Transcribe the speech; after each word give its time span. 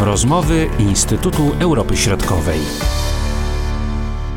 Rozmowy 0.00 0.66
Instytutu 0.78 1.42
Europy 1.60 1.96
Środkowej. 1.96 2.58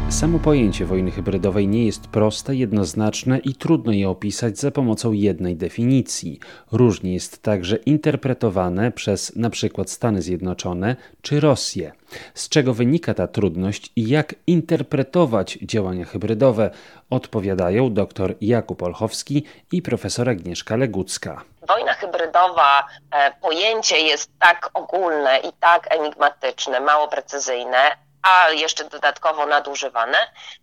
Samo 0.09 0.39
pojęcie 0.39 0.85
wojny 0.85 1.11
hybrydowej 1.11 1.67
nie 1.67 1.85
jest 1.85 2.07
proste, 2.07 2.55
jednoznaczne 2.55 3.39
i 3.39 3.53
trudno 3.53 3.91
je 3.91 4.09
opisać 4.09 4.59
za 4.59 4.71
pomocą 4.71 5.11
jednej 5.11 5.55
definicji. 5.55 6.39
Różnie 6.71 7.13
jest 7.13 7.43
także 7.43 7.75
interpretowane 7.75 8.91
przez 8.91 9.37
np. 9.37 9.83
Stany 9.85 10.21
Zjednoczone 10.21 10.95
czy 11.21 11.39
Rosję. 11.39 11.91
Z 12.33 12.49
czego 12.49 12.73
wynika 12.73 13.13
ta 13.13 13.27
trudność 13.27 13.91
i 13.95 14.07
jak 14.09 14.35
interpretować 14.47 15.59
działania 15.61 16.05
hybrydowe, 16.05 16.71
odpowiadają 17.09 17.93
dr 17.93 18.35
Jakub 18.41 18.83
Olchowski 18.83 19.43
i 19.71 19.81
profesor 19.81 20.29
Agnieszka 20.29 20.75
Legucka. 20.75 21.50
Wojna 21.61 21.93
hybrydowa, 21.93 22.87
e, 23.11 23.31
pojęcie 23.31 23.99
jest 23.99 24.31
tak 24.39 24.69
ogólne 24.73 25.39
i 25.39 25.53
tak 25.53 25.93
enigmatyczne, 25.93 26.79
mało 26.79 27.07
precyzyjne, 27.07 27.97
a 28.23 28.49
jeszcze 28.49 28.83
dodatkowo 28.83 29.45
nadużywane, 29.45 30.17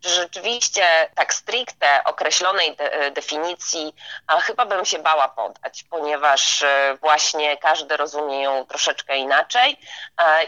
że 0.04 0.10
rzeczywiście 0.10 1.10
tak 1.14 1.34
stricte 1.34 2.04
określonej 2.04 2.76
de 2.76 3.10
definicji 3.10 3.94
chyba 4.42 4.66
bym 4.66 4.84
się 4.84 4.98
bała 4.98 5.28
podać, 5.28 5.84
ponieważ 5.90 6.62
e, 6.62 6.96
właśnie 7.00 7.56
każdy 7.56 7.96
rozumie 7.96 8.42
ją 8.42 8.66
troszeczkę 8.66 9.16
inaczej 9.16 9.78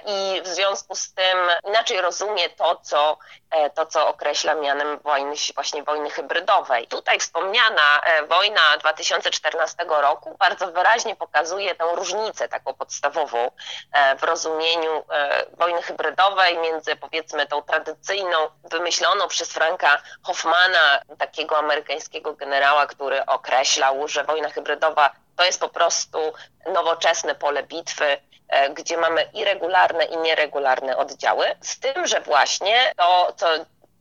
i 0.06 0.42
w 0.42 0.46
związku 0.46 0.94
z 0.94 1.14
tym 1.14 1.38
inaczej 1.68 2.00
rozumie 2.00 2.48
to, 2.48 2.76
co, 2.82 3.18
e, 3.50 3.70
to, 3.70 3.86
co 3.86 4.08
określa 4.08 4.54
mianem 4.54 4.98
wojny, 4.98 5.34
właśnie 5.54 5.82
wojny 5.82 6.10
hybrydowej. 6.10 6.86
Tutaj 6.86 7.20
wspomniana 7.20 8.00
e, 8.02 8.26
wojna 8.26 8.60
2014 8.78 9.84
roku 9.88 10.36
bardzo 10.38 10.72
wyraźnie 10.72 11.16
pokazuje 11.16 11.74
tę 11.74 11.84
różnicę 11.94 12.48
taką 12.48 12.74
podstawową 12.74 13.50
w 14.18 14.22
rozumieniu 14.22 15.04
wojny 15.58 15.82
hybrydowej 15.82 16.58
między 16.58 16.96
powiedzmy 17.00 17.46
tą 17.46 17.62
tradycyjną, 17.62 18.36
wymyśloną 18.64 19.28
przez 19.28 19.52
Franka 19.52 20.02
Hoffmana, 20.22 21.00
takiego 21.18 21.58
amerykańskiego 21.58 22.32
generała, 22.32 22.86
który 22.86 23.26
określał, 23.26 24.08
że 24.08 24.24
wojna 24.24 24.50
hybrydowa 24.50 25.10
to 25.36 25.44
jest 25.44 25.60
po 25.60 25.68
prostu 25.68 26.32
nowoczesne 26.72 27.34
pole 27.34 27.62
bitwy, 27.62 28.18
e, 28.48 28.70
gdzie 28.70 28.96
mamy 28.96 29.22
irregularne 29.34 30.04
i 30.04 30.16
nieregularne 30.16 30.96
oddziały, 30.96 31.46
z 31.60 31.80
tym, 31.80 32.06
że 32.06 32.20
właśnie 32.20 32.92
to, 32.96 33.32
co 33.36 33.46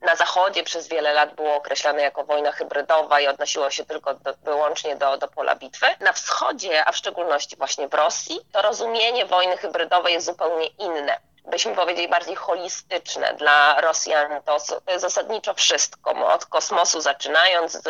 na 0.02 0.16
Zachodzie 0.16 0.63
przez 0.63 0.88
wiele 0.88 1.13
lat 1.13 1.36
było 1.36 1.56
określane 1.56 2.02
jako 2.02 2.23
wojna 2.23 2.52
hybrydowa 2.52 3.19
i 3.19 3.28
odnosiło 3.28 3.69
się 3.69 3.86
tylko 3.86 4.13
do, 4.13 4.34
wyłącznie 4.44 4.95
do, 4.95 5.17
do 5.17 5.28
pola 5.28 5.56
bitwy. 5.56 5.86
Na 6.00 6.13
wschodzie, 6.13 6.86
a 6.86 6.91
w 6.91 6.97
szczególności 6.97 7.56
właśnie 7.56 7.88
w 7.88 7.94
Rosji, 7.94 8.39
to 8.52 8.61
rozumienie 8.61 9.25
wojny 9.25 9.58
hybrydowej 9.58 10.13
jest 10.13 10.25
zupełnie 10.25 10.67
inne 10.67 11.28
byśmy 11.50 11.75
powiedzieli, 11.75 12.08
bardziej 12.08 12.36
holistyczne 12.36 13.33
dla 13.38 13.81
Rosjan. 13.81 14.42
To, 14.45 14.58
to 14.86 14.92
jest 14.92 15.02
zasadniczo 15.02 15.53
wszystko, 15.53 16.33
od 16.33 16.45
kosmosu 16.45 17.02
zaczynając, 17.02 17.81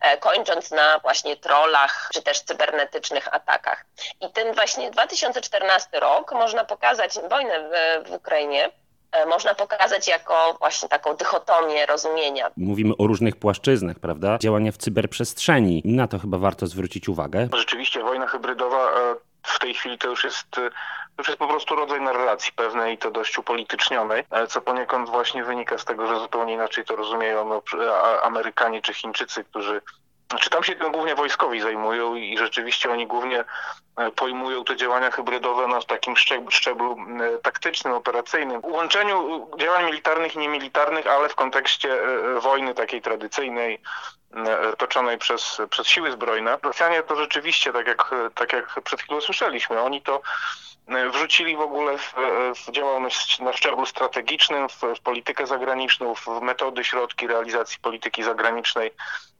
e, 0.00 0.18
kończąc 0.18 0.70
na 0.70 0.98
właśnie 0.98 1.36
trollach 1.36 2.08
czy 2.12 2.22
też 2.22 2.40
cybernetycznych 2.40 3.34
atakach. 3.34 3.84
I 4.20 4.30
ten 4.30 4.54
właśnie 4.54 4.90
2014 4.90 6.00
rok 6.00 6.32
można 6.32 6.64
pokazać 6.64 7.18
wojnę 7.30 7.60
w, 7.60 8.08
w 8.08 8.12
Ukrainie 8.12 8.70
e, 9.12 9.26
można 9.26 9.54
pokazać 9.54 10.08
jako 10.08 10.56
właśnie 10.58 10.88
taką 10.88 11.16
dychotomię 11.16 11.86
rozumienia. 11.86 12.50
Mówimy 12.56 12.94
o 12.98 13.06
różnych 13.06 13.36
płaszczyznach, 13.36 13.98
prawda? 13.98 14.38
Działania 14.38 14.72
w 14.72 14.76
cyberprzestrzeni. 14.76 15.82
Na 15.84 16.08
to 16.08 16.18
chyba 16.18 16.38
warto 16.38 16.66
zwrócić 16.66 17.08
uwagę. 17.08 17.48
Rzeczywiście 17.56 18.02
wojna 18.02 18.26
hybrydowa 18.26 18.90
e, 18.90 19.14
w 19.42 19.58
tej 19.58 19.74
chwili 19.74 19.98
to 19.98 20.08
już 20.08 20.24
jest 20.24 20.60
już 21.18 21.28
jest 21.28 21.38
po 21.38 21.48
prostu 21.48 21.74
rodzaj 21.76 22.00
narracji 22.00 22.52
pewnej 22.52 22.94
i 22.94 22.98
to 22.98 23.10
dość 23.10 23.38
upolitycznionej, 23.38 24.24
co 24.48 24.60
poniekąd 24.60 25.08
właśnie 25.08 25.44
wynika 25.44 25.78
z 25.78 25.84
tego, 25.84 26.06
że 26.06 26.20
zupełnie 26.20 26.52
inaczej 26.52 26.84
to 26.84 26.96
rozumieją 26.96 27.48
no, 27.48 27.62
Amerykanie 28.22 28.82
czy 28.82 28.94
Chińczycy, 28.94 29.44
którzy 29.44 29.80
znaczy 30.30 30.50
tam 30.50 30.64
się 30.64 30.74
tym 30.74 30.92
głównie 30.92 31.14
wojskowi 31.14 31.60
zajmują 31.60 32.14
i 32.14 32.38
rzeczywiście 32.38 32.90
oni 32.90 33.06
głównie 33.06 33.44
e, 33.96 34.10
pojmują 34.10 34.64
te 34.64 34.76
działania 34.76 35.10
hybrydowe 35.10 35.66
na 35.66 35.82
takim 35.82 36.16
szczeblu, 36.16 36.50
szczeblu 36.50 36.96
taktycznym, 37.42 37.94
operacyjnym. 37.94 38.60
Łączeniu 38.64 39.48
działań 39.58 39.84
militarnych 39.84 40.34
i 40.34 40.38
niemilitarnych, 40.38 41.06
ale 41.06 41.28
w 41.28 41.34
kontekście 41.34 42.02
e, 42.02 42.40
wojny 42.40 42.74
takiej 42.74 43.02
tradycyjnej, 43.02 43.80
toczonej 44.78 45.18
przez, 45.18 45.62
przez 45.70 45.86
siły 45.86 46.12
zbrojne. 46.12 46.58
Rosjanie 46.62 47.02
to 47.02 47.16
rzeczywiście, 47.16 47.72
tak 47.72 47.86
jak, 47.86 48.10
tak 48.34 48.52
jak 48.52 48.80
przed 48.84 49.00
chwilą 49.02 49.20
słyszeliśmy, 49.20 49.80
oni 49.80 50.02
to 50.02 50.20
E, 50.20 50.73
wrzucili 51.12 51.56
w 51.56 51.60
ogóle 51.60 51.98
w, 51.98 52.14
w 52.66 52.70
działalność 52.70 53.38
na 53.38 53.52
szczeblu 53.52 53.86
strategicznym, 53.86 54.68
w, 54.68 54.80
w, 54.96 55.00
politykę 55.00 55.46
zagraniczną, 55.46 56.14
w 56.14 56.26
metody, 56.42 56.84
środki 56.84 57.26
realizacji 57.26 57.78
polityki 57.82 58.22
zagranicznej 58.22 58.90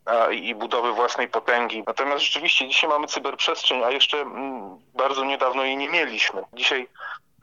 a, 0.05 0.31
i 0.31 0.55
budowy 0.55 0.93
własnej 0.93 1.29
potęgi. 1.29 1.85
Natomiast 1.87 2.25
rzeczywiście 2.25 2.69
dzisiaj 2.69 2.91
mamy 2.91 3.07
cyberprzestrzeń, 3.07 3.85
a 3.85 3.91
jeszcze 3.91 4.21
m, 4.21 4.29
mm, 4.37 4.79
bardzo 4.95 5.25
niedawno 5.25 5.65
jej 5.65 5.77
nie 5.77 5.89
mieliśmy. 5.89 6.43
Dzisiaj 6.53 6.89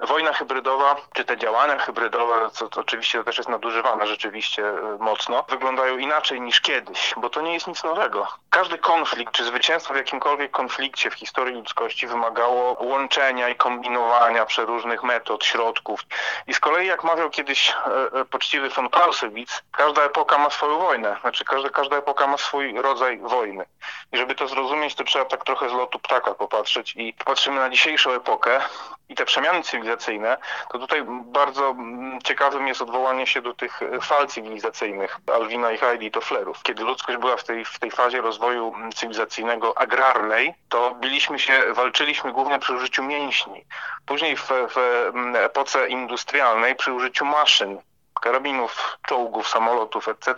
wojna 0.02 0.34
hybrydowa, 0.34 0.96
czy 1.14 1.26
te 1.26 1.38
działania 1.38 1.78
hybrydowe, 1.78 2.50
co 2.52 2.70
to 2.70 2.82
oczywiście 2.82 3.24
też 3.24 3.38
jest 3.38 3.50
nadużywane 3.50 4.08
rzeczywiście 4.08 4.70
e, 4.70 4.98
mocno, 5.00 5.46
wyglądają 5.50 5.98
inaczej 5.98 6.42
niż 6.42 6.62
kiedyś, 6.62 7.14
bo 7.18 7.30
to 7.30 7.42
nie 7.42 7.54
jest 7.54 7.68
nic 7.68 7.84
nowego. 7.84 8.28
Każdy 8.50 8.78
konflikt, 8.78 9.34
czy 9.34 9.44
zwycięstwo 9.44 9.94
w 9.94 9.98
jakimkolwiek 9.98 10.52
konflikcie 10.52 11.10
w 11.12 11.14
historii 11.14 11.56
ludzkości 11.56 12.08
wymagało 12.08 12.78
łączenia 12.80 13.50
i 13.50 13.56
kombinowania 13.56 14.46
przeróżnych 14.46 15.04
metod, 15.04 15.46
środków. 15.46 16.02
I 16.48 16.54
z 16.54 16.60
kolei, 16.60 16.88
jak 16.88 17.04
mawiał 17.04 17.30
kiedyś 17.30 17.70
e, 17.72 18.20
e, 18.20 18.26
poczciwy 18.26 18.70
von 18.70 18.90
Clausewitz, 18.90 19.64
każda 19.72 20.04
epoka 20.04 20.38
ma 20.38 20.50
swoją 20.50 20.80
wojnę, 20.80 21.18
znaczy 21.22 21.46
każda, 21.46 21.70
każda 21.70 21.98
epoka 21.98 22.28
ma 22.28 22.38
swój 22.38 22.82
rodzaj 22.82 23.20
wojny. 23.20 23.66
I 24.12 24.18
żeby 24.18 24.36
to 24.36 24.48
zrozumieć, 24.48 24.96
to 24.96 25.04
trzeba 25.04 25.26
tak 25.26 25.44
trochę 25.44 25.70
z 25.70 25.74
lotu 25.74 26.00
ptaka 26.00 26.34
popatrzeć 26.34 26.94
i 26.96 27.14
popatrzymy 27.14 27.60
na 27.60 27.70
dzisiejszą 27.70 28.12
epokę 28.12 28.62
i 29.12 29.16
te 29.16 29.26
przemiany 29.26 29.64
cywilizacyjne, 29.64 30.38
to 30.70 30.80
tutaj 30.80 31.04
bardzo 31.08 31.70
mm, 31.70 32.22
ciekawym 32.22 32.68
jest 32.68 32.82
odwołanie 32.82 33.28
się 33.28 33.42
do 33.42 33.54
tych 33.54 33.80
fal 34.02 34.28
cywilizacyjnych 34.28 35.18
Alwina 35.34 35.72
i 35.72 35.78
Heidi 35.78 36.12
Tofflerów. 36.12 36.64
Kiedy 36.64 36.84
ludzkość 36.84 37.18
była 37.18 37.38
w 37.38 37.44
tej, 37.44 37.66
w 37.66 37.80
tej 37.80 37.92
fazie 37.92 38.22
rozwoju 38.22 38.74
mm, 38.76 38.92
cywilizacyjnego 38.92 39.78
agrarnej, 39.78 40.54
to 40.70 40.96
biliśmy 41.00 41.40
się, 41.40 41.64
walczyliśmy 41.74 42.32
głównie 42.32 42.60
przy 42.60 42.74
użyciu 42.74 43.04
mięśni. 43.04 43.66
Później 44.06 44.38
w, 44.38 44.50
w 44.50 44.78
mm, 44.78 45.36
epoce 45.36 45.88
industrialnej 45.88 46.76
przy 46.76 46.94
użyciu 46.94 47.26
maszyn, 47.26 47.82
karabinów, 48.22 48.98
czołgów, 49.08 49.50
samolotów, 49.50 50.08
etc. 50.08 50.36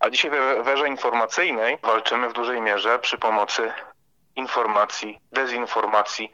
A 0.00 0.10
dzisiaj 0.10 0.30
w 0.62 0.68
erze 0.68 0.88
informacyjnej 0.88 1.78
walczymy 1.82 2.28
w 2.28 2.32
dużej 2.32 2.60
mierze 2.60 2.98
przy 2.98 3.18
pomocy 3.18 3.72
informacji, 4.36 5.20
dezinformacji, 5.32 6.32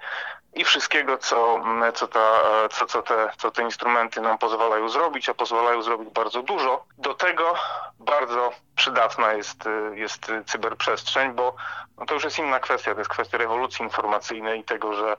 i 0.54 0.64
wszystkiego, 0.64 1.18
co, 1.18 1.60
co, 1.94 2.08
ta, 2.08 2.40
co, 2.70 2.86
co, 2.86 3.02
te, 3.02 3.30
co 3.38 3.50
te 3.50 3.62
instrumenty 3.62 4.20
nam 4.20 4.38
pozwalają 4.38 4.88
zrobić, 4.88 5.28
a 5.28 5.34
pozwalają 5.34 5.82
zrobić 5.82 6.08
bardzo 6.10 6.42
dużo. 6.42 6.84
Do 6.98 7.14
tego 7.14 7.54
bardzo 8.00 8.52
przydatna 8.76 9.32
jest, 9.32 9.64
jest 9.94 10.32
cyberprzestrzeń, 10.46 11.32
bo 11.32 11.54
no 11.98 12.06
to 12.06 12.14
już 12.14 12.24
jest 12.24 12.38
inna 12.38 12.60
kwestia, 12.60 12.92
to 12.92 13.00
jest 13.00 13.10
kwestia 13.10 13.38
rewolucji 13.38 13.84
informacyjnej 13.84 14.60
i 14.60 14.64
tego, 14.64 14.94
że 14.94 15.16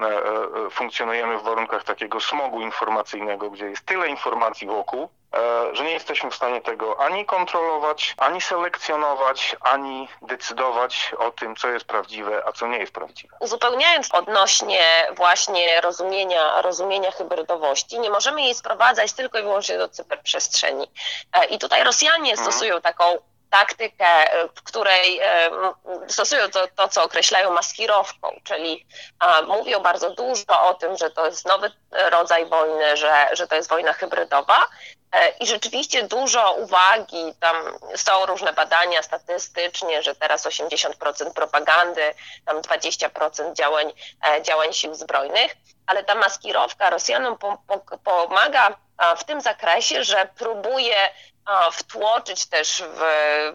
e, 0.00 0.04
e, 0.04 0.70
funkcjonujemy 0.70 1.38
w 1.38 1.42
warunkach 1.42 1.84
takiego 1.84 2.20
smogu 2.20 2.60
informacyjnego, 2.60 3.50
gdzie 3.50 3.66
jest 3.66 3.86
tyle 3.86 4.08
informacji 4.08 4.66
wokół, 4.66 5.08
E, 5.25 5.25
że 5.72 5.84
nie 5.84 5.92
jesteśmy 5.92 6.30
w 6.30 6.34
stanie 6.34 6.60
tego 6.60 7.00
ani 7.00 7.26
kontrolować, 7.26 8.14
ani 8.18 8.40
selekcjonować, 8.40 9.56
ani 9.60 10.08
decydować 10.22 11.14
o 11.18 11.30
tym, 11.30 11.56
co 11.56 11.68
jest 11.68 11.84
prawdziwe, 11.84 12.42
a 12.46 12.52
co 12.52 12.66
nie 12.66 12.78
jest 12.78 12.92
prawdziwe. 12.92 13.36
Uzupełniając 13.40 14.14
odnośnie 14.14 14.82
właśnie 15.16 15.80
rozumienia, 15.80 16.62
rozumienia 16.62 17.10
hybrydowości, 17.10 18.00
nie 18.00 18.10
możemy 18.10 18.42
jej 18.42 18.54
sprowadzać 18.54 19.12
tylko 19.12 19.38
i 19.38 19.42
wyłącznie 19.42 19.78
do 19.78 19.88
cyberprzestrzeni. 19.88 20.90
E, 21.32 21.44
I 21.44 21.58
tutaj 21.58 21.84
Rosjanie 21.84 22.30
mhm. 22.30 22.50
stosują 22.50 22.80
taką 22.80 23.04
taktykę, 23.58 24.06
w 24.54 24.62
której 24.62 25.20
e, 25.20 25.50
stosują 26.08 26.50
to, 26.50 26.68
to, 26.76 26.88
co 26.88 27.04
określają 27.04 27.52
maskirowką, 27.52 28.40
czyli 28.44 28.86
mówią 29.46 29.80
bardzo 29.80 30.10
dużo 30.10 30.68
o 30.68 30.74
tym, 30.74 30.96
że 30.96 31.10
to 31.10 31.26
jest 31.26 31.46
nowy 31.46 31.70
rodzaj 32.10 32.46
wojny, 32.46 32.96
że, 32.96 33.28
że 33.32 33.46
to 33.46 33.54
jest 33.54 33.68
wojna 33.68 33.92
hybrydowa, 33.92 34.66
E, 35.12 35.28
I 35.40 35.46
rzeczywiście 35.46 36.02
dużo 36.02 36.52
uwagi, 36.52 37.34
tam 37.40 37.56
są 37.96 38.26
różne 38.26 38.52
badania 38.52 39.02
statystycznie, 39.02 40.02
że 40.02 40.14
teraz 40.14 40.46
80% 40.46 41.32
propagandy, 41.34 42.14
tam 42.46 42.60
20% 42.60 43.52
działań, 43.52 43.92
e, 44.28 44.42
działań 44.42 44.72
sił 44.72 44.94
zbrojnych, 44.94 45.56
ale 45.86 46.04
ta 46.04 46.14
maskirowka 46.14 46.90
Rosjanom 46.90 47.38
pomaga 48.04 48.76
w 49.16 49.24
tym 49.24 49.40
zakresie, 49.40 50.04
że 50.04 50.28
próbuje 50.38 50.96
wtłoczyć 51.72 52.46
też 52.46 52.82
w, 52.82 53.00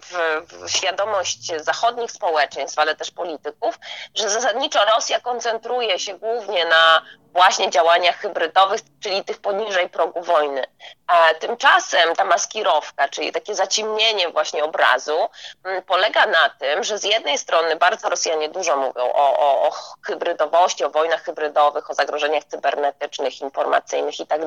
w, 0.01 0.17
w, 0.53 0.69
świadomość 0.69 1.51
zachodnich 1.57 2.11
społeczeństw, 2.11 2.79
ale 2.79 2.95
też 2.95 3.11
polityków, 3.11 3.79
że 4.15 4.29
zasadniczo 4.29 4.85
Rosja 4.85 5.19
koncentruje 5.19 5.99
się 5.99 6.17
głównie 6.17 6.65
na 6.65 7.01
właśnie 7.33 7.69
działaniach 7.69 8.17
hybrydowych, 8.17 8.81
czyli 9.03 9.23
tych 9.23 9.41
poniżej 9.41 9.89
progu 9.89 10.21
wojny. 10.23 10.65
A 11.07 11.29
tymczasem 11.39 12.15
ta 12.15 12.25
maskirowka, 12.25 13.09
czyli 13.09 13.31
takie 13.31 13.55
zaciemnienie 13.55 14.29
właśnie 14.29 14.63
obrazu, 14.63 15.29
mm, 15.63 15.83
polega 15.83 16.25
na 16.25 16.49
tym, 16.49 16.83
że 16.83 16.97
z 16.97 17.03
jednej 17.03 17.37
strony 17.37 17.75
bardzo 17.75 18.09
Rosjanie 18.09 18.49
dużo 18.49 18.77
mówią 18.77 19.03
o, 19.03 19.37
o, 19.37 19.67
o 19.67 19.71
hybrydowości, 20.05 20.83
o 20.83 20.89
wojnach 20.89 21.23
hybrydowych, 21.23 21.89
o 21.89 21.93
zagrożeniach 21.93 22.43
cybernetycznych, 22.43 23.41
informacyjnych 23.41 24.19
i 24.19 24.27
tak 24.27 24.41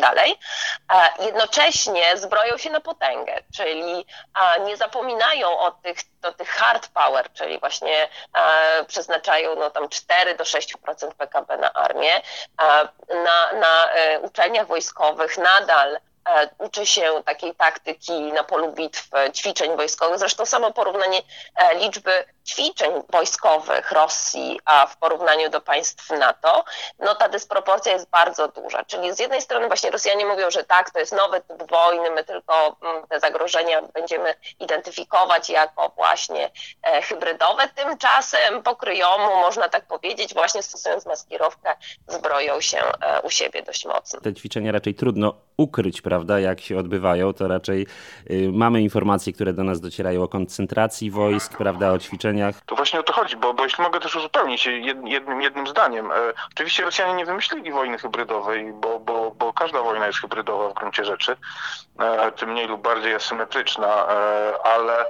jednocześnie 1.21 2.17
zbroją 2.17 2.59
się 2.59 2.71
na 2.71 2.81
potęgę, 2.81 3.43
czyli 3.57 4.07
nie 4.65 4.77
zapominają 4.77 5.59
o 5.59 5.71
tych, 5.71 5.99
o 6.23 6.33
tych 6.33 6.49
hard 6.49 6.89
power, 6.89 7.33
czyli 7.33 7.61
właśnie 7.61 8.09
przeznaczają 8.87 9.55
no, 9.55 9.71
tam 9.71 9.89
4 9.89 10.35
do 10.35 10.45
6% 10.45 11.15
PKB 11.19 11.57
na 11.57 11.73
armię, 11.73 12.23
na, 13.09 13.53
na 13.53 13.93
e, 13.93 14.21
uczelniach 14.21 14.67
wojskowych 14.67 15.39
nadal 15.39 16.01
E, 16.29 16.49
uczy 16.59 16.87
się 16.87 17.23
takiej 17.25 17.55
taktyki 17.55 18.33
na 18.33 18.45
polu 18.45 18.73
bitw, 18.73 19.09
ćwiczeń 19.33 19.77
wojskowych. 19.77 20.19
Zresztą 20.19 20.47
samo 20.47 20.73
porównanie 20.73 21.23
e, 21.57 21.79
liczby 21.79 22.25
ćwiczeń 22.47 22.93
wojskowych 23.13 23.93
Rosji 23.93 24.61
a 24.65 24.87
w 24.87 24.97
porównaniu 24.97 25.51
do 25.51 25.61
państw 25.61 26.11
NATO, 26.11 26.65
no 26.99 27.15
ta 27.15 27.29
dysproporcja 27.29 27.93
jest 27.93 28.11
bardzo 28.11 28.49
duża. 28.49 28.85
Czyli 28.85 29.15
z 29.15 29.19
jednej 29.19 29.43
strony 29.43 29.67
właśnie 29.67 29.91
Rosjanie 29.91 30.27
mówią, 30.27 30.51
że 30.51 30.65
tak, 30.65 30.91
to 30.91 30.99
jest 30.99 31.13
nowy 31.13 31.41
typ 31.41 31.71
wojny, 31.71 32.11
my 32.11 32.25
tylko 32.25 32.77
mm, 32.83 33.07
te 33.07 33.21
zagrożenia 33.21 33.83
będziemy 33.83 34.35
identyfikować 34.61 35.51
jako 35.51 35.93
właśnie 35.97 36.51
e, 36.83 37.03
hybrydowe. 37.03 37.69
Tymczasem 37.69 38.63
pokryjomu, 38.63 39.37
można 39.37 39.69
tak 39.69 39.87
powiedzieć, 39.87 40.35
właśnie 40.35 40.63
stosując 40.63 41.07
maskirowkę, 41.07 41.77
zbroją 42.09 42.61
się 42.61 42.79
u 43.23 43.31
siebie 43.31 43.63
dość 43.63 43.85
mocno. 43.85 44.21
Te 44.21 44.35
ćwiczenia 44.35 44.73
raczej 44.73 44.95
trudno 44.95 45.35
ukryć, 45.57 46.03
prawda, 46.03 46.41
jak 46.41 46.61
się 46.61 46.79
odbywają, 46.79 47.33
to 47.33 47.49
raczej 47.49 47.87
y, 48.31 48.51
mamy 48.53 48.83
informacje, 48.83 49.33
które 49.33 49.53
do 49.53 49.65
nas 49.65 49.81
docierają 49.81 50.23
o 50.23 50.29
koncentracji 50.29 51.11
wojsk, 51.11 51.57
prawda, 51.57 51.93
o 51.93 51.99
ćwiczeniach. 51.99 52.34
To 52.67 52.77
właśnie 52.77 53.01
o 53.01 53.03
to 53.03 53.13
chodzi, 53.13 53.37
bo, 53.37 53.55
bo 53.55 53.65
jeśli 53.65 53.85
mogę 53.85 54.01
też 54.01 54.17
uzupełnić 54.17 54.67
jednym, 54.67 55.43
jednym 55.43 55.67
zdaniem. 55.67 56.13
E, 56.13 56.15
oczywiście 56.53 56.85
Rosjanie 56.85 57.15
nie 57.15 57.27
wymyślili 57.27 57.73
wojny 57.73 57.99
hybrydowej, 57.99 58.73
bo, 58.73 59.01
bo, 59.01 59.31
bo 59.31 59.53
każda 59.53 59.83
wojna 59.83 60.07
jest 60.07 60.19
hybrydowa 60.19 60.69
w 60.69 60.75
gruncie 60.75 61.05
rzeczy, 61.05 61.37
e, 62.01 62.33
tym 62.33 62.51
mniej 62.51 62.67
lub 62.67 62.83
bardziej 62.83 63.15
asymetryczna, 63.15 63.87
e, 63.87 64.67
ale 64.67 65.05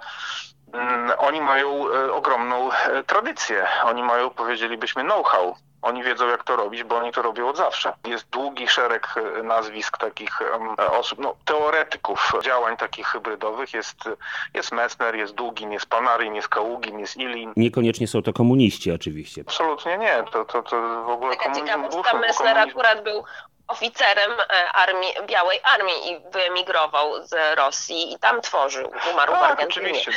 mm, 0.73 1.13
oni 1.19 1.41
mają 1.41 1.85
ogromną 2.13 2.71
tradycję. 3.07 3.67
Oni 3.85 4.03
mają, 4.03 4.31
powiedzielibyśmy, 4.31 5.03
know-how 5.03 5.57
oni 5.85 6.03
wiedzą, 6.03 6.29
jak 6.29 6.45
to 6.45 6.57
robić, 6.57 6.83
bo 6.83 6.97
oni 6.97 7.13
to 7.13 7.23
robią 7.23 7.49
od 7.49 7.57
zawsze. 7.57 7.93
Jest 8.07 8.29
długi 8.29 8.69
szereg 8.69 9.15
e, 9.17 9.43
nazwisk 9.43 9.99
takich 9.99 10.41
osób, 10.91 11.19
no, 11.19 11.37
teoretyków 11.45 12.33
działań 12.45 12.77
takich 12.77 13.07
hybrydowych. 13.07 13.75
Jest, 13.75 13.97
jest 14.55 14.73
Messner, 14.73 15.15
jest 15.17 15.35
Długin, 15.35 15.73
jest 15.73 15.87
Panarin, 15.87 16.35
jest 16.35 16.49
Kaługin, 16.49 16.99
jest 16.99 17.17
Ilin. 17.17 17.53
Niekoniecznie 17.57 18.09
są 18.09 18.23
to 18.23 18.33
komuniści 18.33 18.93
oczywiście. 18.93 19.45
Absolutnie 19.47 19.99
nie. 19.99 20.25
To, 20.33 20.45
to, 20.45 20.63
to 20.63 21.05
w 21.05 21.09
ogóle 21.09 21.37
Taka 21.37 21.55
ciekawostka, 21.55 22.19
Messner 22.19 22.59
akurat 22.59 23.05
był 23.05 23.25
oficerem 23.69 24.33
e, 24.33 24.73
armii, 24.73 25.15
Białej 25.27 25.61
Armii 25.63 26.11
i 26.11 26.21
wyemigrował 26.31 27.27
z 27.27 27.57
Rosji 27.57 28.13
i 28.13 28.19
tam 28.19 28.41
tworzył, 28.41 28.93
umarł 29.13 29.33
tak, 29.33 29.41
w 29.41 29.45
Argentynie. 29.45 29.91
oczywiście. 29.91 30.13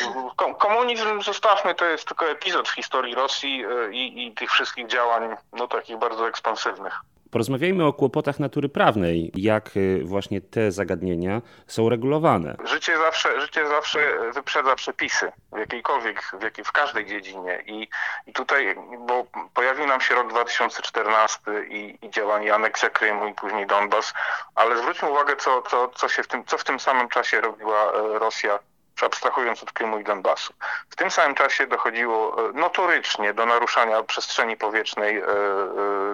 Komunizm, 0.59 1.21
zostawmy, 1.21 1.75
to 1.75 1.85
jest 1.85 2.07
tylko 2.07 2.29
epizod 2.29 2.69
w 2.69 2.75
historii 2.75 3.15
Rosji 3.15 3.65
e, 3.65 3.91
i, 3.91 4.27
i 4.27 4.31
tych 4.31 4.51
wszystkich 4.51 4.87
działań, 4.87 5.35
no 5.53 5.67
takich 5.67 5.97
bardzo 5.97 6.27
ekspansywnych. 6.27 7.01
Porozmawiajmy 7.31 7.85
o 7.85 7.93
kłopotach 7.93 8.39
natury 8.39 8.69
prawnej, 8.69 9.31
jak 9.35 9.77
y, 9.77 10.01
właśnie 10.03 10.41
te 10.41 10.71
zagadnienia 10.71 11.41
są 11.67 11.89
regulowane. 11.89 12.55
Życie 12.63 12.97
zawsze, 12.97 13.41
życie 13.41 13.67
zawsze 13.67 13.99
wyprzedza 14.33 14.75
przepisy 14.75 15.31
w 15.51 15.57
jakiejkolwiek, 15.57 16.23
w, 16.39 16.43
jakiej, 16.43 16.65
w 16.65 16.71
każdej 16.71 17.05
dziedzinie 17.05 17.63
I, 17.65 17.87
i 18.27 18.33
tutaj, 18.33 18.75
bo 18.99 19.25
pojawił 19.53 19.87
nam 19.87 20.01
się 20.01 20.15
rok 20.15 20.29
2014 20.29 21.39
i, 21.69 21.97
i 22.01 22.09
działanie 22.09 22.55
aneksja 22.55 22.89
Krymu 22.89 23.27
i 23.27 23.33
później 23.33 23.67
Donbas, 23.67 24.13
ale 24.55 24.77
zwróćmy 24.77 25.09
uwagę, 25.09 25.35
co, 25.35 25.61
co, 25.61 25.89
co, 25.95 26.09
się 26.09 26.23
w 26.23 26.27
tym, 26.27 26.45
co 26.45 26.57
w 26.57 26.63
tym 26.63 26.79
samym 26.79 27.09
czasie 27.09 27.41
robiła 27.41 27.91
e, 27.91 28.19
Rosja 28.19 28.59
abstrahując 29.01 29.63
od 29.63 29.71
Krymu 29.71 29.99
i 29.99 30.03
Donbasu. 30.03 30.53
W 30.89 30.95
tym 30.95 31.11
samym 31.11 31.35
czasie 31.35 31.67
dochodziło 31.67 32.49
e, 32.49 32.53
notorycznie 32.53 33.33
do 33.33 33.45
naruszania 33.45 34.03
przestrzeni 34.03 34.57
powietrznej 34.57 35.17
e, 35.17 35.23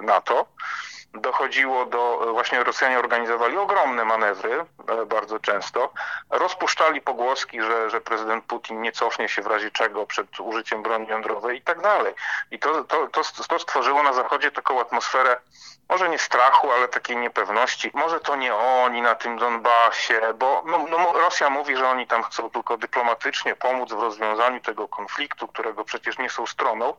NATO 0.02 0.46
dochodziło 1.14 1.86
do, 1.86 2.26
właśnie 2.32 2.64
Rosjanie 2.64 2.98
organizowali 2.98 3.56
ogromne 3.56 4.04
manewry, 4.04 4.64
e, 4.88 5.06
bardzo 5.06 5.38
często, 5.38 5.92
rozpuszczali 6.30 7.00
pogłoski, 7.00 7.62
że, 7.62 7.90
że 7.90 8.00
prezydent 8.00 8.44
Putin 8.44 8.82
nie 8.82 8.92
cofnie 8.92 9.28
się 9.28 9.42
w 9.42 9.46
razie 9.46 9.70
czego 9.70 10.06
przed 10.06 10.40
użyciem 10.40 10.82
broni 10.82 11.06
jądrowej 11.08 11.58
i 11.58 11.62
tak 11.62 11.80
dalej. 11.80 12.14
I 12.50 12.58
to, 12.58 12.84
to, 12.84 13.06
to, 13.06 13.22
to 13.48 13.58
stworzyło 13.58 14.02
na 14.02 14.12
Zachodzie 14.12 14.50
taką 14.50 14.80
atmosferę, 14.80 15.36
może 15.88 16.08
nie 16.08 16.18
strachu, 16.18 16.72
ale 16.72 16.88
takiej 16.88 17.16
niepewności. 17.16 17.90
Może 17.94 18.20
to 18.20 18.36
nie 18.36 18.54
oni 18.54 19.02
na 19.02 19.14
tym 19.14 19.38
Donbasie, 19.38 20.20
bo 20.38 20.62
no, 20.66 20.86
no, 20.90 21.12
Rosja 21.12 21.50
mówi, 21.50 21.76
że 21.76 21.88
oni 21.88 22.06
tam 22.06 22.22
chcą 22.22 22.50
tylko 22.50 22.76
dyplomatycznie 22.76 23.56
pomóc 23.56 23.92
w 23.92 24.02
rozwiązaniu 24.02 24.60
tego 24.60 24.88
konfliktu, 24.88 25.48
którego 25.48 25.84
przecież 25.84 26.18
nie 26.18 26.30
są 26.30 26.46
stroną. 26.46 26.94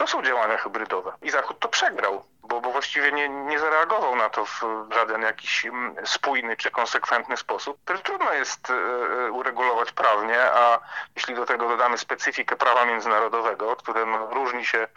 To 0.00 0.06
są 0.06 0.22
działania 0.22 0.56
hybrydowe. 0.56 1.12
I 1.22 1.30
Zachód 1.30 1.58
to 1.58 1.68
przegrał, 1.68 2.24
bo, 2.42 2.60
bo 2.60 2.70
właściwie 2.72 3.12
nie, 3.12 3.28
nie 3.28 3.58
zareagował 3.58 4.16
na 4.16 4.30
to 4.30 4.44
w 4.44 4.60
żaden 4.94 5.22
jakiś 5.22 5.66
mm, 5.66 6.06
spójny 6.06 6.56
czy 6.56 6.70
konsekwentny 6.70 7.36
sposób, 7.36 7.78
który 7.84 7.98
trudno 7.98 8.32
jest 8.32 8.70
e, 8.70 8.74
e, 8.74 9.30
uregulować 9.30 9.92
prawnie, 9.92 10.42
a 10.42 10.78
jeśli 11.16 11.34
do 11.34 11.46
tego 11.46 11.68
dodamy 11.68 11.98
specyfikę 11.98 12.56
prawa 12.56 12.84
międzynarodowego, 12.84 13.76
które 13.76 14.06
no, 14.06 14.26
różni 14.26 14.66
się 14.66 14.88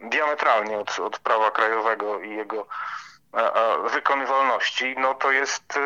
diametralnie 0.00 0.78
od, 0.78 0.98
od 0.98 1.18
prawa 1.18 1.50
krajowego 1.50 2.20
i 2.20 2.30
jego 2.30 2.66
wykonywalności, 3.90 4.94
no 4.98 5.14
to 5.14 5.32
jest 5.32 5.78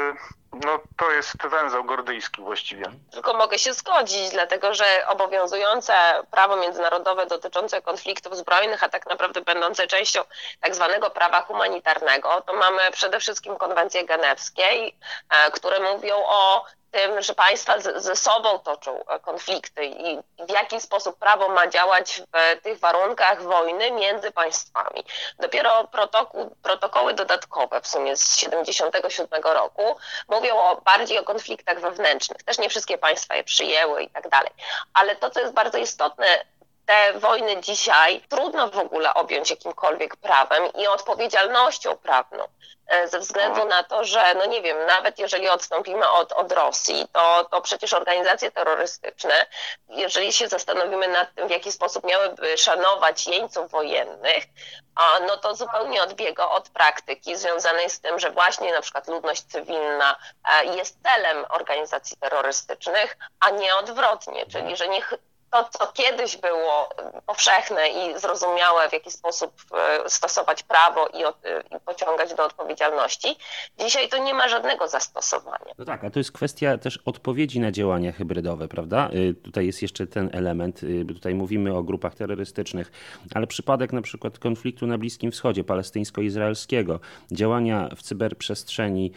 no 0.65 0.79
to 0.97 1.11
jest 1.11 1.43
węzeł 1.43 1.85
gordyjski 1.85 2.43
właściwie. 2.43 2.85
Tylko 3.13 3.35
mogę 3.35 3.59
się 3.59 3.73
zgodzić, 3.73 4.31
dlatego 4.31 4.75
że 4.75 4.85
obowiązujące 5.09 5.93
prawo 6.31 6.57
międzynarodowe 6.57 7.27
dotyczące 7.27 7.83
konfliktów 7.83 8.37
zbrojnych, 8.37 8.83
a 8.83 8.89
tak 8.89 9.07
naprawdę 9.07 9.41
będące 9.41 9.87
częścią 9.87 10.21
tak 10.61 10.75
zwanego 10.75 11.11
prawa 11.11 11.43
humanitarnego, 11.43 12.41
to 12.47 12.53
mamy 12.53 12.91
przede 12.93 13.21
wszystkim 13.21 13.57
konwencje 13.57 14.05
genewskie, 14.05 14.65
e, 14.65 15.51
które 15.51 15.81
mówią 15.81 16.17
o 16.17 16.65
tym, 16.91 17.23
że 17.23 17.35
państwa 17.35 17.81
ze 17.81 18.17
sobą 18.17 18.59
toczą 18.59 19.05
e, 19.05 19.19
konflikty 19.19 19.87
i 19.87 20.19
w 20.47 20.51
jaki 20.51 20.81
sposób 20.81 21.19
prawo 21.19 21.49
ma 21.49 21.67
działać 21.67 22.23
w 22.33 22.63
tych 22.63 22.79
warunkach 22.79 23.43
wojny 23.43 23.91
między 23.91 24.31
państwami. 24.31 25.05
Dopiero 25.39 25.89
protokoły 26.63 27.15
dodatkowe 27.15 27.81
w 27.81 27.87
sumie 27.87 28.17
z 28.17 28.37
1977 28.37 29.43
roku 29.43 29.97
mówią 30.29 30.57
o, 30.57 30.81
bardziej 30.81 31.19
o 31.19 31.25
konfliktach 31.25 31.81
wewnętrznych. 31.81 32.43
Też 32.43 32.59
nie 32.59 32.69
wszystkie 32.69 32.99
państwa 32.99 33.35
je 33.35 33.45
przyjęły 33.45 34.03
i 34.03 34.11
tak 34.11 34.29
dalej. 34.29 34.51
Ale 34.95 35.17
to, 35.17 35.31
co 35.31 35.41
jest 35.41 35.53
bardzo 35.53 35.79
istotne, 35.79 36.27
te 36.87 37.19
wojny 37.19 37.61
dzisiaj 37.61 38.21
trudno 38.29 38.69
w 38.69 38.79
ogóle 38.79 39.15
objąć 39.15 39.51
jakimkolwiek 39.51 40.17
prawem 40.17 40.63
i 40.73 40.87
odpowiedzialnością 40.87 41.97
prawną. 41.97 42.49
E, 42.87 43.09
ze 43.09 43.19
względu 43.19 43.65
na 43.65 43.85
to, 43.85 44.05
że, 44.05 44.35
no 44.35 44.47
nie 44.47 44.63
wiem, 44.63 44.87
nawet 44.87 45.19
jeżeli 45.19 45.49
odstąpimy 45.49 46.11
od, 46.11 46.33
od 46.33 46.53
Rosji, 46.53 47.09
to, 47.13 47.45
to 47.51 47.61
przecież 47.61 47.93
organizacje 47.93 48.51
terrorystyczne, 48.51 49.47
jeżeli 49.89 50.33
się 50.33 50.49
zastanowimy 50.49 51.09
nad 51.09 51.35
tym, 51.35 51.49
w 51.49 51.51
jaki 51.51 51.73
sposób 51.73 52.05
miałyby 52.05 52.59
szanować 52.59 53.27
jeńców 53.27 53.71
wojennych, 53.71 54.45
no 55.27 55.37
to 55.37 55.55
zupełnie 55.55 56.03
odbiega 56.03 56.49
od 56.49 56.69
praktyki 56.69 57.37
związanej 57.37 57.91
z 57.91 58.01
tym, 58.01 58.19
że 58.19 58.31
właśnie 58.31 58.73
na 58.73 58.81
przykład 58.81 59.09
ludność 59.09 59.43
cywilna 59.43 60.17
e, 60.45 60.65
jest 60.65 61.03
celem 61.03 61.45
organizacji 61.49 62.17
terrorystycznych, 62.17 63.17
a 63.41 63.51
nie 63.51 63.77
odwrotnie, 63.77 64.47
czyli 64.47 64.77
że 64.77 64.89
niech 64.89 65.15
to, 65.65 65.79
co 65.79 65.93
kiedyś 65.93 66.37
było 66.37 66.89
powszechne 67.27 67.89
i 67.89 68.19
zrozumiałe, 68.19 68.89
w 68.89 68.93
jaki 68.93 69.11
sposób 69.11 69.53
e, 69.75 70.09
stosować 70.09 70.63
prawo 70.63 71.09
i, 71.09 71.25
od, 71.25 71.37
i, 71.77 71.81
pociągać 71.85 72.35
do 72.35 72.45
odpowiedzialności, 72.45 73.37
dzisiaj 73.79 74.09
to 74.09 74.19
nie 74.19 74.35
ma 74.35 74.49
żadnego 74.49 74.89
zastosowania. 74.89 75.75
No 75.79 75.85
tak, 75.85 76.05
a 76.05 76.11
to 76.11 76.19
jest 76.19 76.33
kwestia 76.33 76.79
też 76.79 76.99
odpowiedzi 77.05 77.61
na 77.61 77.73
działania 77.73 78.13
hybrydowe, 78.13 78.69
prawda? 78.69 79.11
Y, 79.15 79.35
tutaj 79.35 79.67
jest 79.67 79.83
jeszcze 79.83 80.07
ten 80.07 80.31
element, 80.33 80.81
tutaj 81.09 81.35
mówimy 81.35 81.77
o 81.77 81.83
grupach 81.83 82.15
terrorystycznych, 82.15 82.91
ale 83.35 83.47
przypadek 83.47 83.93
na 83.93 84.03
przykład 84.03 84.39
konfliktu 84.39 84.87
na 84.87 84.99
Bliskim 84.99 85.33
Wschodzie, 85.33 85.65
palestyńsko-izraelskiego, 85.65 87.01
działania 87.33 87.89
w 87.97 88.03
cyberprzestrzeni 88.03 89.13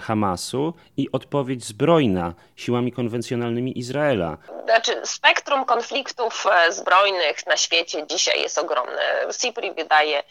Hamasu 0.00 0.74
i 0.96 1.12
odpowiedź 1.12 1.64
zbrojna 1.64 2.34
siłami 2.56 2.92
konwencjonalnymi 2.92 3.78
Izraela. 3.78 4.38
Znaczy, 4.64 5.00
spektrum 5.04 5.64
konfliktu 5.64 5.81
konfliktów 5.82 6.46
e, 6.46 6.72
zbrojnych 6.72 7.46
na 7.46 7.56
świecie 7.56 8.06
dzisiaj 8.06 8.42
jest 8.42 8.58
ogromny. 8.58 9.02
CIPRI 9.40 9.72
wydaje 9.72 10.22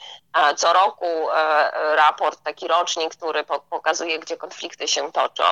co 0.55 0.73
roku 0.73 1.27
raport, 1.95 2.43
taki 2.43 2.67
rocznik, 2.67 3.15
który 3.15 3.43
pokazuje, 3.69 4.19
gdzie 4.19 4.37
konflikty 4.37 4.87
się 4.87 5.11
toczą. 5.11 5.43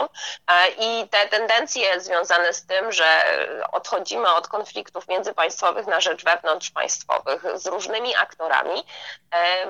I 0.79 1.07
te 1.09 1.27
tendencje 1.27 2.01
związane 2.01 2.53
z 2.53 2.65
tym, 2.65 2.91
że 2.91 3.23
odchodzimy 3.71 4.33
od 4.33 4.47
konfliktów 4.47 5.07
międzypaństwowych 5.07 5.87
na 5.87 6.01
rzecz 6.01 6.23
wewnątrzpaństwowych 6.23 7.43
z 7.55 7.67
różnymi 7.67 8.15
aktorami, 8.15 8.83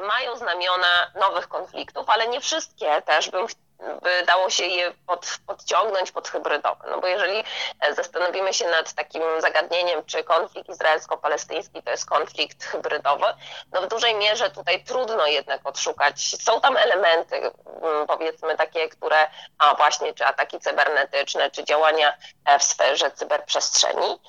mają 0.07 0.37
znamiona 0.37 1.11
nowych 1.19 1.47
konfliktów, 1.47 2.09
ale 2.09 2.27
nie 2.27 2.41
wszystkie 2.41 3.01
też 3.01 3.29
bym 3.29 3.47
by 3.79 4.23
dało 4.25 4.49
się 4.49 4.65
je 4.65 4.91
pod, 5.07 5.27
podciągnąć 5.47 6.11
pod 6.11 6.27
hybrydowe. 6.27 6.89
No 6.89 7.01
bo 7.01 7.07
jeżeli 7.07 7.43
e, 7.79 7.93
zastanowimy 7.93 8.53
się 8.53 8.67
nad 8.67 8.93
takim 8.93 9.21
zagadnieniem, 9.39 10.05
czy 10.05 10.23
konflikt 10.23 10.69
izraelsko-palestyński 10.69 11.83
to 11.83 11.91
jest 11.91 12.09
konflikt 12.09 12.63
hybrydowy, 12.63 13.25
no 13.71 13.81
w 13.81 13.87
dużej 13.87 14.15
mierze 14.15 14.49
tutaj 14.49 14.83
trudno 14.83 15.27
jednak 15.27 15.67
odszukać. 15.67 16.35
Są 16.43 16.61
tam 16.61 16.77
elementy, 16.77 17.35
mm, 17.35 18.07
powiedzmy 18.07 18.57
takie, 18.57 18.89
które, 18.89 19.27
a 19.57 19.75
właśnie, 19.75 20.13
czy 20.13 20.25
ataki 20.25 20.59
cybernetyczne, 20.59 21.51
czy 21.51 21.63
działania 21.63 22.17
e, 22.45 22.59
w 22.59 22.63
sferze 22.63 23.11
cyberprzestrzeni, 23.11 24.19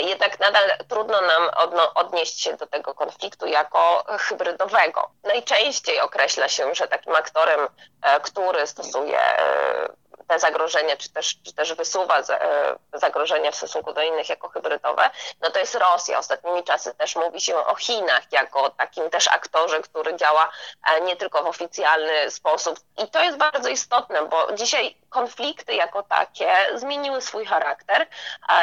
jednak 0.00 0.40
nadal 0.40 0.70
trudno 0.88 1.20
nam 1.20 1.50
odnieść 1.94 2.40
się 2.40 2.56
do 2.56 2.66
tego 2.66 2.94
konfliktu 2.94 3.46
jako 3.46 4.04
hybrydowego. 4.18 5.10
Najczęściej 5.22 6.00
określa 6.00 6.48
się, 6.48 6.74
że 6.74 6.88
takim 6.88 7.16
aktorem, 7.16 7.68
e, 8.02 8.20
który 8.20 8.66
stosuje 8.66 8.99
e, 9.08 9.88
te 10.28 10.38
zagrożenia, 10.38 10.96
czy 10.96 11.12
też, 11.12 11.36
czy 11.42 11.52
też 11.54 11.74
wysuwa 11.74 12.18
e, 12.18 12.24
zagrożenia 12.92 13.50
w 13.50 13.56
stosunku 13.56 13.92
do 13.92 14.02
innych 14.02 14.28
jako 14.28 14.48
hybrydowe, 14.48 15.10
no 15.40 15.50
to 15.50 15.58
jest 15.58 15.74
Rosja. 15.74 16.18
Ostatnimi 16.18 16.64
czasy 16.64 16.94
też 16.94 17.16
mówi 17.16 17.40
się 17.40 17.56
o 17.56 17.74
Chinach 17.74 18.32
jako 18.32 18.70
takim 18.70 19.10
też 19.10 19.28
aktorze, 19.28 19.80
który 19.80 20.16
działa 20.16 20.50
nie 21.02 21.16
tylko 21.16 21.42
w 21.42 21.46
oficjalny 21.46 22.30
sposób. 22.30 22.80
I 23.04 23.08
to 23.08 23.22
jest 23.22 23.38
bardzo 23.38 23.68
istotne, 23.68 24.26
bo 24.26 24.52
dzisiaj 24.52 24.96
konflikty 25.08 25.74
jako 25.74 26.02
takie 26.02 26.52
zmieniły 26.74 27.20
swój 27.20 27.44
charakter 27.44 28.06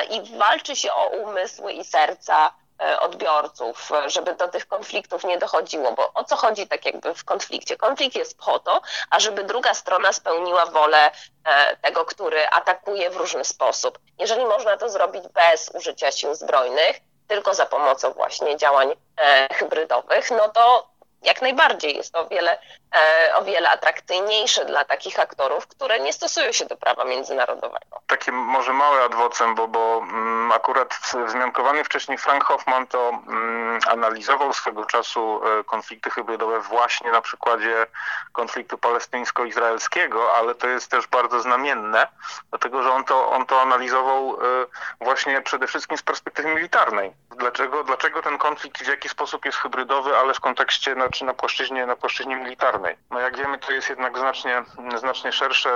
i 0.10 0.38
walczy 0.38 0.75
się 0.75 0.94
o 0.94 1.08
umysły 1.08 1.74
i 1.74 1.86
serca 1.86 2.53
E, 2.67 2.67
odbiorców, 3.00 3.92
żeby 4.08 4.34
do 4.34 4.48
tych 4.48 4.68
konfliktów 4.68 5.24
nie 5.24 5.38
dochodziło, 5.38 5.92
bo 5.92 6.14
o 6.14 6.24
co 6.24 6.36
chodzi 6.36 6.68
tak 6.68 6.86
jakby 6.86 7.14
w 7.14 7.24
konflikcie? 7.24 7.78
Konflikt 7.78 8.16
jest 8.16 8.38
po 8.38 8.60
to, 8.60 8.82
ażeby 9.10 9.44
druga 9.44 9.74
strona 9.74 10.14
spełniła 10.14 10.66
wolę 10.66 11.12
e, 11.46 11.78
tego, 11.78 12.06
który 12.06 12.50
atakuje 12.50 13.10
w 13.10 13.18
różny 13.18 13.46
sposób. 13.46 14.00
Jeżeli 14.20 14.46
można 14.46 14.78
to 14.78 14.90
zrobić 14.90 15.28
bez 15.28 15.72
użycia 15.74 16.12
sił 16.12 16.36
zbrojnych, 16.36 17.00
tylko 17.28 17.54
za 17.54 17.66
pomocą 17.66 18.12
właśnie 18.12 18.58
działań 18.58 18.96
e, 19.18 19.48
hybrydowych, 19.54 20.32
no 20.32 20.50
to 20.50 20.97
jak 21.22 21.42
najbardziej 21.42 21.96
jest 21.96 22.14
to 22.14 22.20
o 22.20 22.28
wiele, 22.28 22.60
e, 22.96 23.36
o 23.36 23.44
wiele 23.44 23.70
atrakcyjniejsze 23.70 24.66
dla 24.66 24.86
takich 24.86 25.20
aktorów, 25.20 25.68
które 25.68 26.00
nie 26.00 26.14
stosują 26.14 26.52
się 26.52 26.66
do 26.66 26.78
prawa 26.78 27.06
międzynarodowego. 27.06 28.02
Takie 28.08 28.32
może 28.32 28.74
małe 28.74 29.04
adwocem, 29.04 29.56
bo, 29.56 29.68
bo 29.68 29.98
mm, 29.98 30.52
akurat 30.52 31.00
wzmiankowany 31.28 31.84
wcześniej 31.84 32.18
Frank 32.18 32.44
Hoffman 32.44 32.88
to 32.88 33.10
mm, 33.10 33.80
analizował 33.88 34.54
swego 34.54 34.86
czasu 34.86 35.42
e, 35.60 35.64
konflikty 35.64 36.10
hybrydowe 36.10 36.60
właśnie 36.60 37.12
na 37.12 37.22
przykładzie 37.22 37.88
konfliktu 38.32 38.78
palestyńsko-izraelskiego, 38.78 40.36
ale 40.36 40.56
to 40.56 40.68
jest 40.68 40.92
też 40.92 41.08
bardzo 41.08 41.40
znamienne, 41.40 42.08
dlatego 42.50 42.84
że 42.84 42.92
on 42.92 43.04
to, 43.04 43.30
on 43.30 43.46
to 43.46 43.62
analizował 43.62 44.34
e, 44.34 44.66
właśnie 45.02 45.42
przede 45.42 45.68
wszystkim 45.68 45.98
z 45.98 46.04
perspektywy 46.04 46.56
militarnej. 46.56 47.14
Dlaczego, 47.38 47.84
dlaczego 47.84 48.22
ten 48.22 48.38
konflikt 48.38 48.84
w 48.84 48.88
jaki 48.88 49.10
sposób 49.10 49.46
jest 49.46 49.58
hybrydowy, 49.58 50.18
ale 50.18 50.34
w 50.34 50.40
kontekście 50.40 50.96
znaczy 51.08 51.26
na 51.26 51.34
płaszczyźnie, 51.34 51.86
na 51.86 51.96
płaszczyźnie 51.96 52.36
militarnej. 52.36 52.96
No 53.12 53.20
jak 53.20 53.38
wiemy, 53.38 53.58
to 53.58 53.72
jest 53.72 53.90
jednak 53.90 54.18
znacznie, 54.18 54.64
znacznie 54.96 55.32
szersze, 55.32 55.70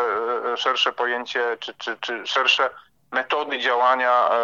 e, 0.54 0.58
szersze 0.58 0.94
pojęcie, 0.94 1.58
czy, 1.60 1.74
czy, 1.74 1.98
czy 1.98 2.28
szersze 2.28 2.70
metody 3.12 3.60
działania, 3.60 4.30
e, 4.30 4.38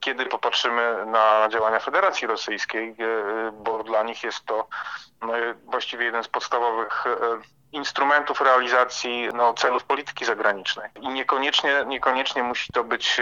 kiedy 0.00 0.26
popatrzymy 0.26 1.06
na 1.06 1.48
działania 1.52 1.78
Federacji 1.78 2.26
Rosyjskiej, 2.26 2.88
e, 2.88 2.94
bo 3.52 3.84
dla 3.84 4.02
nich 4.02 4.22
jest 4.22 4.44
to 4.44 4.68
no, 5.20 5.32
właściwie 5.64 6.04
jeden 6.04 6.24
z 6.24 6.28
podstawowych 6.28 7.04
instrumentów 7.72 8.40
realizacji 8.40 9.28
no, 9.34 9.54
celów 9.54 9.84
polityki 9.84 10.24
zagranicznej. 10.24 10.90
I 11.00 11.08
niekoniecznie, 11.08 11.84
niekoniecznie 11.86 12.42
musi 12.42 12.72
to 12.72 12.84
być 12.84 13.20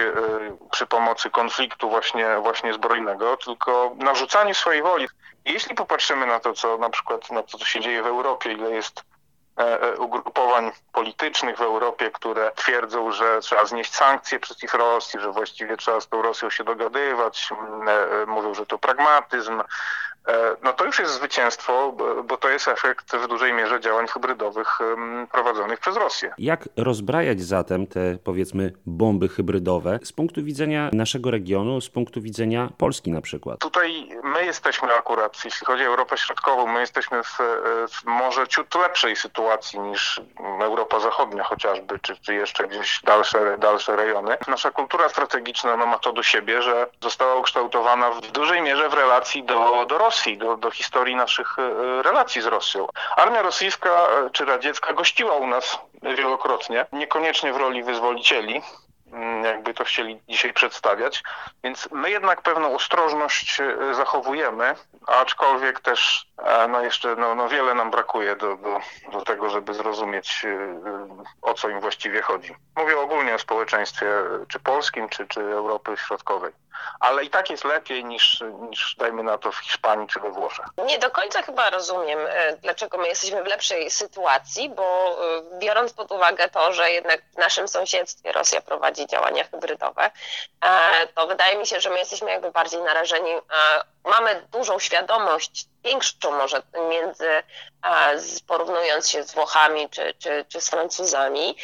przy 0.71 0.87
pomocy 0.87 1.31
konfliktu 1.31 1.91
właśnie, 1.91 2.37
właśnie 2.43 2.73
zbrojnego, 2.73 3.37
tylko 3.37 3.95
narzucanie 3.99 4.55
swojej 4.55 4.83
woli. 4.83 5.09
Jeśli 5.45 5.75
popatrzymy 5.75 6.27
na 6.27 6.41
to, 6.41 6.53
co 6.53 6.79
na 6.79 6.91
przykład 6.91 7.31
na 7.31 7.43
to, 7.43 7.59
co 7.59 7.65
się 7.65 7.81
dzieje 7.81 8.03
w 8.03 8.07
Europie, 8.07 8.53
ile 8.53 8.71
jest 8.71 9.05
e, 9.59 9.81
e, 9.83 9.97
ugrupowań 9.97 10.73
politycznych 10.93 11.57
w 11.57 11.63
Europie, 11.63 12.11
które 12.11 12.53
twierdzą, 12.55 13.13
że 13.13 13.41
trzeba 13.41 13.65
znieść 13.65 13.95
sankcje 13.95 14.41
przeciw 14.41 14.75
Rosji, 14.75 15.21
że 15.21 15.33
właściwie 15.33 15.77
trzeba 15.77 16.01
z 16.01 16.09
tą 16.09 16.23
Rosją 16.23 16.51
się 16.51 16.65
dogadywać, 16.65 17.49
e, 17.53 18.27
mówią, 18.27 18.55
że 18.55 18.67
to 18.67 18.79
pragmatyzm, 18.79 19.63
no 20.63 20.73
to 20.73 20.85
już 20.85 20.99
jest 20.99 21.15
zwycięstwo, 21.15 21.93
bo 22.25 22.37
to 22.37 22.49
jest 22.49 22.69
efekt 22.69 23.17
w 23.17 23.29
dużej 23.29 23.53
mierze 23.53 23.81
działań 23.81 24.07
hybrydowych 24.07 24.79
prowadzonych 25.33 25.81
przez 25.81 25.97
Rosję. 25.97 26.35
Jak 26.39 26.69
rozbrajać 26.77 27.41
zatem 27.41 27.87
te 27.87 28.19
powiedzmy 28.25 28.73
bomby 28.87 29.29
hybrydowe 29.29 29.99
z 30.05 30.13
punktu 30.13 30.43
widzenia 30.45 30.91
naszego 30.93 31.31
regionu, 31.31 31.81
z 31.81 31.91
punktu 31.91 32.21
widzenia 32.21 32.69
Polski 32.79 33.11
na 33.11 33.21
przykład? 33.21 33.59
Tutaj 33.59 34.09
my 34.25 34.45
jesteśmy 34.45 34.95
akurat, 34.95 35.45
jeśli 35.45 35.67
chodzi 35.67 35.83
o 35.83 35.87
Europę 35.87 36.19
Środkową, 36.19 36.67
my 36.67 36.81
jesteśmy 36.81 37.23
w, 37.23 37.39
w 37.91 38.05
może 38.05 38.49
ciut 38.49 38.75
lepszej 38.75 39.17
sytuacji 39.17 39.81
niż 39.81 40.21
Europa 40.61 41.01
Zachodnia 41.01 41.45
chociażby, 41.45 41.99
czy, 41.99 42.17
czy 42.17 42.35
jeszcze 42.35 42.69
gdzieś 42.69 43.01
dalsze, 43.05 43.59
dalsze 43.59 43.97
rejony. 43.97 44.37
Nasza 44.49 44.71
kultura 44.71 45.09
strategiczna 45.09 45.77
no, 45.77 45.87
ma 45.87 45.99
to 45.99 46.13
do 46.13 46.23
siebie, 46.23 46.63
że 46.63 46.87
została 47.03 47.35
ukształtowana 47.35 48.11
w 48.11 48.21
dużej 48.21 48.63
mierze 48.63 48.89
w 48.89 48.95
relacji 48.95 49.45
do, 49.45 49.87
do 49.87 49.99
Rosji 49.99 50.10
Rosji, 50.11 50.39
do, 50.39 50.57
do 50.57 50.71
historii 50.71 51.17
naszych 51.17 51.59
e, 51.59 52.03
relacji 52.03 52.43
z 52.43 52.47
Rosją. 52.47 52.89
Armia 53.17 53.43
rosyjska 53.43 53.91
e, 53.91 54.31
czy 54.31 54.45
radziecka 54.45 54.93
gościła 54.93 55.35
u 55.35 55.47
nas 55.47 55.79
wielokrotnie, 56.03 56.87
niekoniecznie 56.93 57.53
w 57.53 57.57
roli 57.57 57.83
wyzwolicieli, 57.83 58.63
mm, 59.13 59.45
jakby 59.45 59.75
to 59.75 59.85
chcieli 59.85 60.21
dzisiaj 60.29 60.53
przedstawiać. 60.53 61.23
Więc 61.65 61.89
my 61.93 62.11
jednak 62.11 62.43
pewną 62.43 62.75
ostrożność 62.75 63.61
e, 63.61 63.95
zachowujemy, 63.95 64.75
aczkolwiek 65.07 65.81
też 65.81 66.27
no 66.69 66.81
jeszcze 66.81 67.17
no, 67.17 67.35
no 67.35 67.49
wiele 67.49 67.75
nam 67.75 67.91
brakuje 67.91 68.37
do, 68.37 68.57
do, 68.57 68.81
do 69.13 69.21
tego, 69.25 69.51
żeby 69.51 69.75
zrozumieć 69.75 70.47
o 71.43 71.55
co 71.55 71.69
im 71.69 71.81
właściwie 71.81 72.23
chodzi. 72.23 72.57
Mówię 72.77 72.99
ogólnie 72.99 73.35
o 73.35 73.39
społeczeństwie 73.39 74.07
czy 74.49 74.61
polskim, 74.61 75.09
czy, 75.09 75.27
czy 75.27 75.41
Europy 75.41 75.97
Środkowej 75.97 76.53
ale 77.01 77.25
i 77.25 77.31
tak 77.31 77.51
jest 77.51 77.65
lepiej 77.65 78.05
niż, 78.05 78.43
niż 78.71 78.97
dajmy 78.99 79.23
na 79.23 79.39
to 79.39 79.53
w 79.53 79.59
Hiszpanii 79.59 80.09
czy 80.09 80.21
we 80.21 80.31
Włoszech. 80.31 80.67
Nie 80.87 80.99
do 80.99 81.11
końca 81.11 81.43
chyba 81.43 81.71
rozumiem, 81.71 82.19
e, 82.29 82.57
dlaczego 82.57 82.99
my 82.99 83.09
jesteśmy 83.09 83.43
w 83.43 83.47
lepszej 83.47 83.91
sytuacji, 83.91 84.71
bo 84.71 85.17
e, 85.55 85.59
biorąc 85.59 85.93
pod 85.93 86.13
uwagę 86.13 86.49
to, 86.49 86.73
że 86.73 86.91
jednak 86.91 87.23
w 87.35 87.39
naszym 87.39 87.69
sąsiedztwie 87.69 88.33
Rosja 88.33 88.61
prowadzi 88.61 89.07
działania 89.07 89.45
hybrydowe, 89.45 90.11
e, 90.65 91.07
to 91.07 91.27
wydaje 91.27 91.59
mi 91.59 91.67
się, 91.67 91.81
że 91.81 91.91
my 91.91 91.99
jesteśmy 91.99 92.31
jakby 92.31 92.51
bardziej 92.51 92.83
narażeni 92.83 93.31
mamy 94.05 94.47
dużą 94.53 94.79
świadomość, 94.79 95.67
większą 95.85 96.31
może 96.31 96.63
między, 96.91 97.29
porównując 98.47 99.09
się 99.11 99.25
z 99.25 99.35
Włochami 99.35 99.91
czy, 99.91 100.15
czy, 100.19 100.45
czy 100.49 100.61
z 100.61 100.71
Francuzami, 100.71 101.57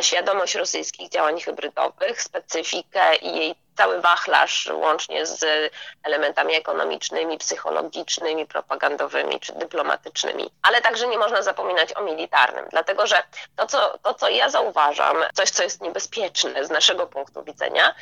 świadomość 0.00 0.54
rosyjskich 0.54 1.08
działań 1.08 1.40
hybrydowych, 1.40 2.22
specyfikę 2.22 3.16
i 3.16 3.36
jej 3.36 3.54
cały 3.76 4.00
wachlarz, 4.00 4.68
łącznie 4.72 5.26
z 5.26 5.44
elementami 6.02 6.54
ekonomicznymi, 6.54 7.38
psychologicznymi, 7.38 8.46
propagandowymi 8.46 9.40
czy 9.40 9.52
dyplomatycznymi. 9.52 10.50
Ale 10.62 10.80
także 10.80 11.06
nie 11.06 11.18
można 11.18 11.42
zapominać 11.42 11.96
o 11.96 12.02
militarnym, 12.02 12.64
dlatego 12.70 13.06
że 13.06 13.22
to, 13.56 13.66
co, 13.66 13.98
to, 14.02 14.14
co 14.14 14.28
ja 14.28 14.50
zauważam, 14.50 15.16
coś, 15.34 15.50
co 15.50 15.62
jest 15.62 15.80
niebezpieczne 15.80 16.64
z 16.64 16.70
naszego 16.70 17.06
punktu 17.06 17.42
widzenia, 17.44 17.94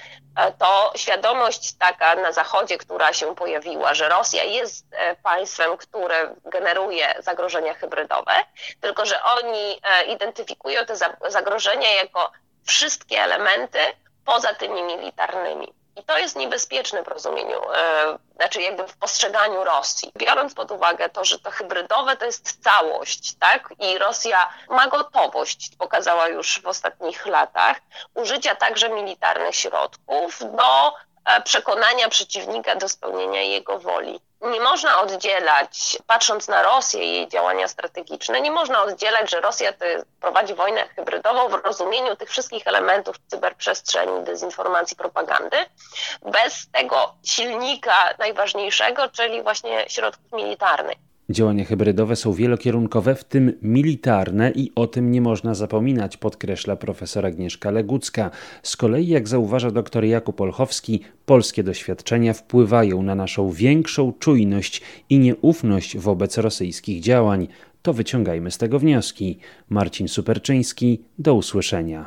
to 0.58 0.92
świadomość 0.96 1.72
taka 1.78 2.14
na 2.14 2.32
Zachodzie, 2.32 2.78
która 2.78 3.12
się 3.12 3.34
pojawiła, 3.34 3.94
że 3.94 4.08
Rosja 4.08 4.44
jest 4.44 4.86
e, 4.92 5.16
państwem, 5.16 5.76
które 5.76 6.34
generuje 6.44 7.14
zagrożenia 7.18 7.74
hybrydowe, 7.74 8.32
tylko 8.80 9.06
że 9.06 9.22
oni 9.22 9.80
e, 9.82 10.04
identyfikują 10.04 10.86
te 10.86 10.96
zagrożenia 11.28 11.94
jako 11.94 12.32
wszystkie 12.66 13.22
elementy 13.22 13.78
poza 14.24 14.54
tymi 14.54 14.82
militarnymi. 14.82 15.72
I 15.96 16.02
to 16.04 16.18
jest 16.18 16.36
niebezpieczne 16.36 17.02
w 17.02 17.08
rozumieniu, 17.08 17.60
e, 17.74 18.18
znaczy 18.36 18.62
jakby 18.62 18.88
w 18.88 18.96
postrzeganiu 18.96 19.64
Rosji. 19.64 20.12
Biorąc 20.16 20.54
pod 20.54 20.70
uwagę 20.70 21.08
to, 21.08 21.24
że 21.24 21.38
to 21.38 21.50
hybrydowe 21.50 22.16
to 22.16 22.24
jest 22.24 22.64
całość, 22.64 23.34
tak? 23.34 23.74
I 23.78 23.98
Rosja 23.98 24.48
ma 24.70 24.88
gotowość, 24.88 25.76
pokazała 25.78 26.28
już 26.28 26.60
w 26.62 26.66
ostatnich 26.66 27.26
latach, 27.26 27.80
użycia 28.14 28.54
także 28.54 28.88
militarnych 28.88 29.56
środków 29.56 30.38
do 30.56 30.94
e, 31.24 31.42
przekonania 31.42 32.08
przeciwnika 32.08 32.76
do 32.76 32.88
spełnienia 32.88 33.42
jego 33.42 33.78
woli. 33.78 34.20
Nie 34.42 34.60
można 34.60 35.00
oddzielać, 35.00 35.98
patrząc 36.06 36.48
na 36.48 36.62
Rosję 36.62 37.04
i 37.04 37.14
jej 37.14 37.28
działania 37.28 37.68
strategiczne, 37.68 38.40
nie 38.40 38.50
można 38.50 38.82
oddzielać, 38.82 39.30
że 39.30 39.40
Rosja 39.40 39.72
prowadzi 40.20 40.54
wojnę 40.54 40.88
hybrydową 40.88 41.48
w 41.48 41.54
rozumieniu 41.54 42.16
tych 42.16 42.30
wszystkich 42.30 42.66
elementów 42.66 43.16
cyberprzestrzeni, 43.26 44.24
dezinformacji, 44.24 44.96
propagandy, 44.96 45.56
bez 46.22 46.70
tego 46.72 47.14
silnika 47.24 48.14
najważniejszego, 48.18 49.08
czyli 49.08 49.42
właśnie 49.42 49.84
środków 49.88 50.32
militarnych. 50.32 51.11
Działania 51.30 51.64
hybrydowe 51.64 52.16
są 52.16 52.32
wielokierunkowe, 52.32 53.14
w 53.14 53.24
tym 53.24 53.52
militarne 53.62 54.50
i 54.50 54.72
o 54.74 54.86
tym 54.86 55.10
nie 55.10 55.20
można 55.20 55.54
zapominać, 55.54 56.16
podkreśla 56.16 56.76
profesor 56.76 57.26
Agnieszka 57.26 57.70
Legucka. 57.70 58.30
Z 58.62 58.76
kolei, 58.76 59.08
jak 59.08 59.28
zauważa 59.28 59.70
dr 59.70 60.04
Jakub 60.04 60.40
Olchowski, 60.40 61.00
polskie 61.26 61.62
doświadczenia 61.62 62.32
wpływają 62.32 63.02
na 63.02 63.14
naszą 63.14 63.50
większą 63.50 64.12
czujność 64.18 64.82
i 65.10 65.18
nieufność 65.18 65.98
wobec 65.98 66.38
rosyjskich 66.38 67.00
działań. 67.00 67.48
To 67.82 67.92
wyciągajmy 67.92 68.50
z 68.50 68.58
tego 68.58 68.78
wnioski. 68.78 69.38
Marcin 69.68 70.08
Superczyński, 70.08 71.02
do 71.18 71.34
usłyszenia. 71.34 72.06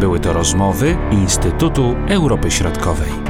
Były 0.00 0.20
to 0.20 0.32
rozmowy 0.32 0.96
Instytutu 1.12 1.94
Europy 2.08 2.50
Środkowej. 2.50 3.29